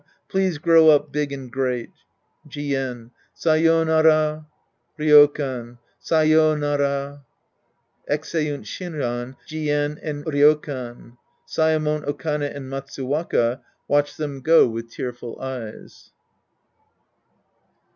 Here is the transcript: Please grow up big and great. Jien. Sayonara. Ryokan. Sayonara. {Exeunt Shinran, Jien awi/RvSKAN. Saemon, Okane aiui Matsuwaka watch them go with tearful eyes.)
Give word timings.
Please 0.29 0.57
grow 0.57 0.89
up 0.89 1.11
big 1.11 1.31
and 1.31 1.51
great. 1.51 1.91
Jien. 2.49 3.11
Sayonara. 3.35 4.47
Ryokan. 4.97 5.77
Sayonara. 5.99 7.23
{Exeunt 8.09 8.65
Shinran, 8.65 9.35
Jien 9.47 9.99
awi/RvSKAN. 10.03 11.17
Saemon, 11.47 12.03
Okane 12.05 12.51
aiui 12.51 12.63
Matsuwaka 12.63 13.59
watch 13.87 14.17
them 14.17 14.41
go 14.41 14.65
with 14.67 14.89
tearful 14.89 15.39
eyes.) 15.39 16.09